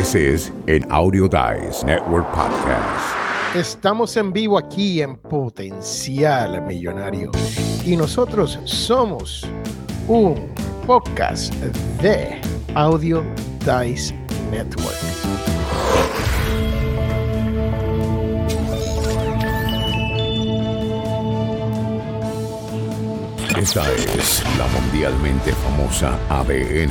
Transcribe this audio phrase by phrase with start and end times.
[0.00, 3.54] This is an Audio Dice Network podcast.
[3.54, 7.30] Estamos en vivo aquí en Potencial Millonario
[7.84, 9.46] y nosotros somos
[10.08, 10.54] un
[10.86, 11.52] podcast
[12.00, 12.40] de
[12.74, 13.22] Audio
[13.58, 14.14] Dice
[14.50, 14.96] Network.
[23.54, 26.90] Esta es la mundialmente famosa ADN.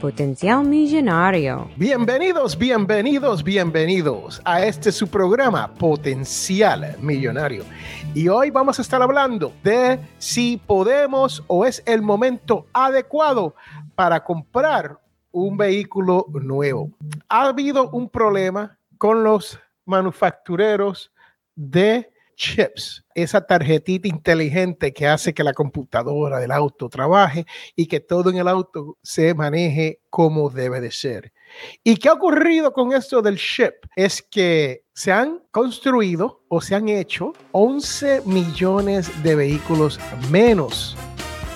[0.00, 1.70] Potencial Millonario.
[1.76, 7.64] Bienvenidos, bienvenidos, bienvenidos a este su programa Potencial Millonario.
[8.14, 13.54] Y hoy vamos a estar hablando de si podemos o es el momento adecuado
[13.94, 14.98] para comprar
[15.30, 16.90] un vehículo nuevo.
[17.28, 21.12] Ha habido un problema con los manufactureros
[21.54, 28.00] de chips, esa tarjetita inteligente que hace que la computadora del auto trabaje y que
[28.00, 31.32] todo en el auto se maneje como debe de ser.
[31.82, 33.74] ¿Y qué ha ocurrido con esto del chip?
[33.96, 40.96] Es que se han construido o se han hecho 11 millones de vehículos menos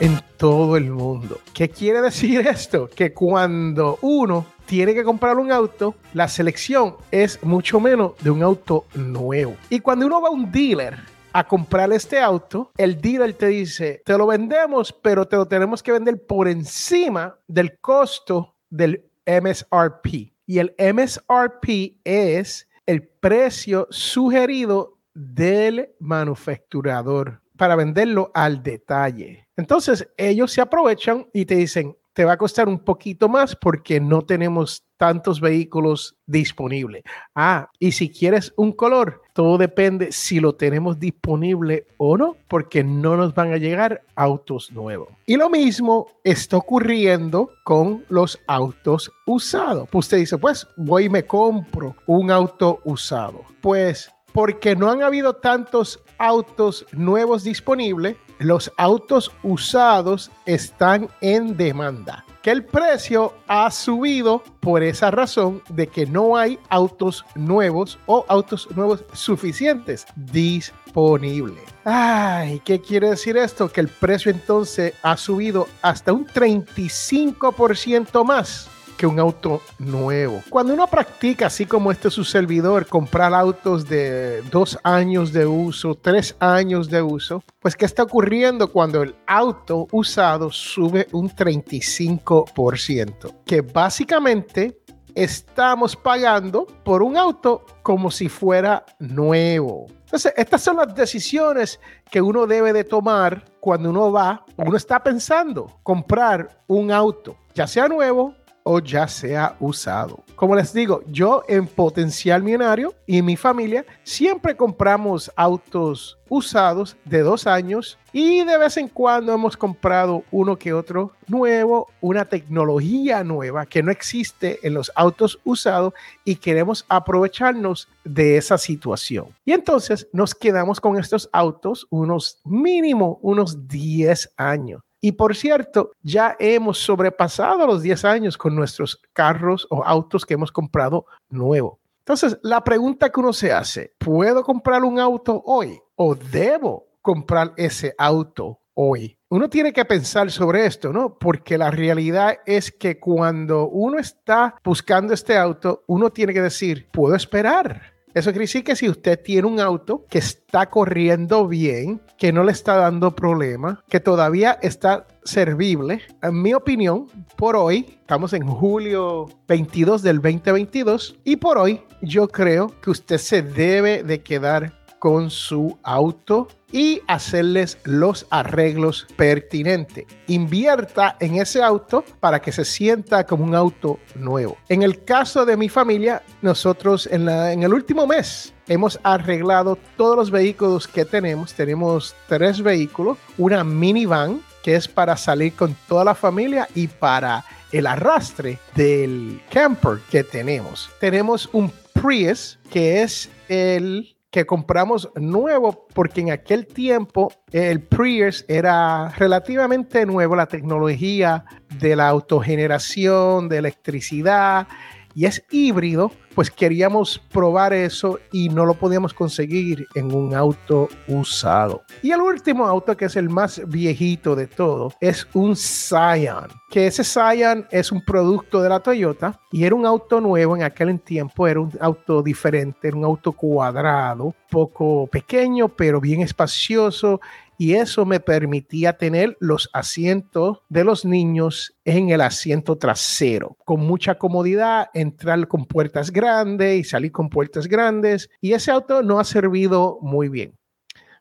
[0.00, 1.40] en todo el mundo.
[1.52, 2.88] ¿Qué quiere decir esto?
[2.88, 8.40] Que cuando uno tiene que comprar un auto, la selección es mucho menos de un
[8.40, 9.56] auto nuevo.
[9.68, 10.96] Y cuando uno va a un dealer
[11.32, 15.82] a comprar este auto, el dealer te dice, te lo vendemos, pero te lo tenemos
[15.82, 20.32] que vender por encima del costo del MSRP.
[20.46, 29.48] Y el MSRP es el precio sugerido del manufacturador para venderlo al detalle.
[29.56, 33.98] Entonces ellos se aprovechan y te dicen, te va a costar un poquito más porque
[33.98, 37.02] no tenemos tantos vehículos disponibles.
[37.34, 42.84] Ah, y si quieres un color, todo depende si lo tenemos disponible o no, porque
[42.84, 45.08] no nos van a llegar autos nuevos.
[45.24, 49.88] Y lo mismo está ocurriendo con los autos usados.
[49.90, 53.46] Pues usted dice, pues voy y me compro un auto usado.
[53.62, 62.24] Pues porque no han habido tantos autos nuevos disponibles, los autos usados están en demanda.
[62.42, 68.24] Que el precio ha subido por esa razón de que no hay autos nuevos o
[68.28, 71.62] autos nuevos suficientes disponibles.
[71.84, 73.68] Ay, ¿qué quiere decir esto?
[73.70, 80.42] Que el precio entonces ha subido hasta un 35% más que un auto nuevo.
[80.50, 85.94] Cuando uno practica, así como este su servidor, comprar autos de dos años de uso,
[85.94, 93.36] tres años de uso, pues ¿qué está ocurriendo cuando el auto usado sube un 35%?
[93.46, 94.82] Que básicamente
[95.14, 99.86] estamos pagando por un auto como si fuera nuevo.
[100.04, 101.80] Entonces, estas son las decisiones
[102.10, 107.66] que uno debe de tomar cuando uno va, uno está pensando comprar un auto, ya
[107.66, 110.22] sea nuevo o ya sea usado.
[110.36, 117.20] Como les digo, yo en Potencial Millonario y mi familia siempre compramos autos usados de
[117.20, 123.22] dos años y de vez en cuando hemos comprado uno que otro nuevo, una tecnología
[123.22, 125.92] nueva que no existe en los autos usados
[126.24, 129.34] y queremos aprovecharnos de esa situación.
[129.44, 134.80] Y entonces nos quedamos con estos autos unos mínimo unos 10 años.
[135.00, 140.34] Y por cierto, ya hemos sobrepasado los 10 años con nuestros carros o autos que
[140.34, 141.80] hemos comprado nuevo.
[142.00, 147.52] Entonces, la pregunta que uno se hace, ¿puedo comprar un auto hoy o debo comprar
[147.56, 149.16] ese auto hoy?
[149.28, 151.16] Uno tiene que pensar sobre esto, ¿no?
[151.18, 156.88] Porque la realidad es que cuando uno está buscando este auto, uno tiene que decir,
[156.90, 157.94] ¿puedo esperar?
[158.12, 162.42] Eso quiere decir que si usted tiene un auto que está corriendo bien, que no
[162.42, 167.06] le está dando problema, que todavía está servible, en mi opinión,
[167.36, 173.18] por hoy, estamos en julio 22 del 2022, y por hoy yo creo que usted
[173.18, 180.04] se debe de quedar con su auto y hacerles los arreglos pertinentes.
[180.28, 184.56] Invierta en ese auto para que se sienta como un auto nuevo.
[184.68, 190.30] En el caso de mi familia, nosotros en, el último mes hemos arreglado todos los
[190.30, 191.54] vehículos que tenemos.
[191.54, 197.44] Tenemos tres vehículos, una minivan que es para salir con toda la familia y para
[197.72, 200.90] el arrastre del camper que tenemos.
[201.00, 208.44] Tenemos un Prius que es el que compramos nuevo porque en aquel tiempo el Prius
[208.48, 211.44] era relativamente nuevo, la tecnología
[211.80, 214.68] de la autogeneración, de electricidad
[215.14, 220.88] y es híbrido, pues queríamos probar eso y no lo podíamos conseguir en un auto
[221.08, 221.82] usado.
[222.02, 226.86] Y el último auto, que es el más viejito de todo, es un Scion, que
[226.86, 230.98] ese Scion es un producto de la Toyota y era un auto nuevo en aquel
[231.00, 237.20] tiempo, era un auto diferente, un auto cuadrado, poco pequeño, pero bien espacioso
[237.60, 243.80] y eso me permitía tener los asientos de los niños en el asiento trasero, con
[243.80, 249.20] mucha comodidad, entrar con puertas grandes y salir con puertas grandes, y ese auto no
[249.20, 250.56] ha servido muy bien.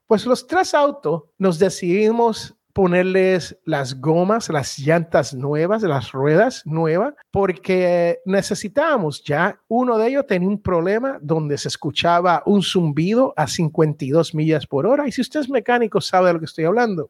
[0.08, 7.14] Pues los tres autos nos decidimos ponerles las gomas, las llantas nuevas, las ruedas nuevas,
[7.32, 9.60] porque necesitábamos ya.
[9.68, 14.86] Uno de ellos tenía un problema donde se escuchaba un zumbido a 52 millas por
[14.86, 15.08] hora.
[15.08, 17.10] Y si usted es mecánico, sabe de lo que estoy hablando.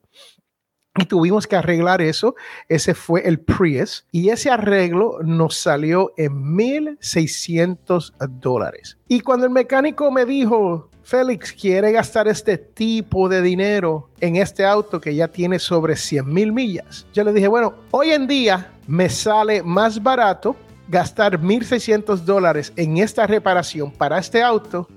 [0.98, 2.36] Y tuvimos que arreglar eso.
[2.68, 4.06] Ese fue el Prius.
[4.12, 8.98] Y ese arreglo nos salió en 1.600 dólares.
[9.08, 14.66] Y cuando el mecánico me dijo, Félix quiere gastar este tipo de dinero en este
[14.66, 17.08] auto que ya tiene sobre 100 mil millas.
[17.14, 20.56] Yo le dije, bueno, hoy en día me sale más barato
[20.88, 24.88] gastar 1.600 dólares en esta reparación para este auto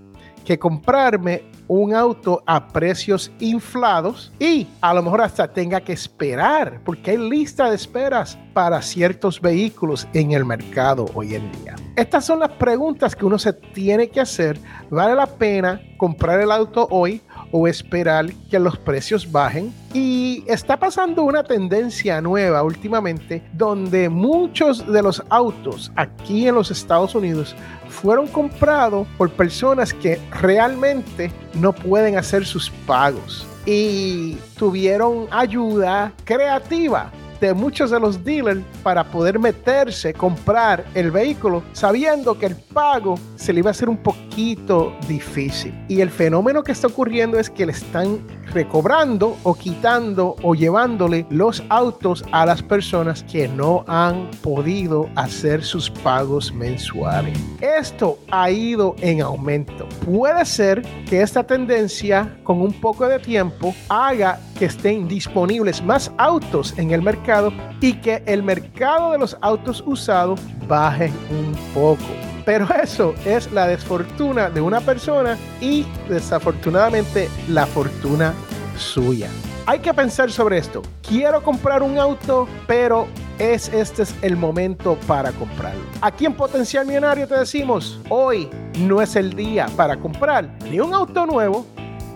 [0.45, 6.81] que comprarme un auto a precios inflados y a lo mejor hasta tenga que esperar
[6.85, 11.77] porque hay lista de esperas para ciertos vehículos en el mercado hoy en día.
[11.97, 14.59] Estas son las preguntas que uno se tiene que hacer.
[14.91, 17.23] ¿Vale la pena comprar el auto hoy
[17.53, 19.73] o esperar que los precios bajen?
[19.95, 26.71] Y está pasando una tendencia nueva últimamente donde muchos de los autos aquí en los
[26.71, 27.55] Estados Unidos
[27.89, 37.13] fueron comprados por personas que realmente no pueden hacer sus pagos y tuvieron ayuda creativa
[37.43, 43.17] de muchos de los dealers para poder meterse, comprar el vehículo, sabiendo que el pago
[43.35, 45.75] se le iba a hacer un poquito difícil.
[45.89, 48.21] Y el fenómeno que está ocurriendo es que le están
[48.53, 55.65] recobrando o quitando o llevándole los autos a las personas que no han podido hacer
[55.65, 57.37] sus pagos mensuales.
[57.61, 59.89] Esto ha ido en aumento.
[60.05, 66.13] Puede ser que esta tendencia con un poco de tiempo haga que estén disponibles más
[66.19, 67.32] autos en el mercado
[67.81, 72.05] y que el mercado de los autos usados baje un poco.
[72.45, 78.35] Pero eso es la desfortuna de una persona y desafortunadamente la fortuna
[78.77, 79.29] suya.
[79.67, 80.83] Hay que pensar sobre esto.
[81.09, 83.07] Quiero comprar un auto, pero
[83.39, 85.83] es este es el momento para comprarlo.
[86.01, 90.93] Aquí en Potencial Millonario te decimos, hoy no es el día para comprar ni un
[90.93, 91.65] auto nuevo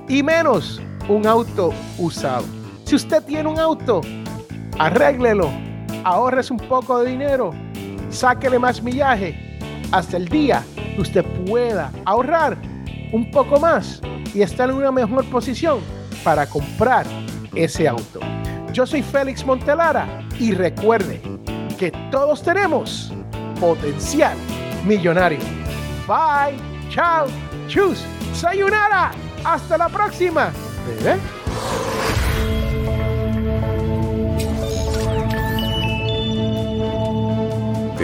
[0.08, 2.44] y menos un auto usado.
[2.84, 4.00] Si usted tiene un auto,
[4.78, 5.50] arréglelo,
[6.04, 7.52] ahorres un poco de dinero,
[8.10, 9.58] sáquele más millaje
[9.92, 10.64] hasta el día
[10.94, 12.56] que usted pueda ahorrar
[13.12, 14.00] un poco más
[14.34, 15.80] y estar en una mejor posición
[16.24, 17.06] para comprar
[17.54, 18.20] ese auto.
[18.72, 20.06] Yo soy Félix Montelara
[20.38, 21.20] y recuerde
[21.78, 23.12] que todos tenemos
[23.60, 24.36] potencial
[24.84, 25.38] millonario.
[26.06, 26.56] Bye,
[26.90, 27.26] chao,
[27.68, 29.12] chus, sayonara,
[29.44, 30.50] hasta la próxima.